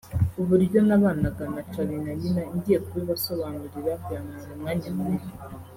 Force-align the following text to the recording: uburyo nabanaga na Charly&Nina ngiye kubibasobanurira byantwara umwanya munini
uburyo 0.41 0.79
nabanaga 0.87 1.43
na 1.53 1.61
Charly&Nina 1.71 2.43
ngiye 2.55 2.77
kubibasobanurira 2.85 3.91
byantwara 4.03 4.49
umwanya 4.55 4.89
munini 4.97 5.29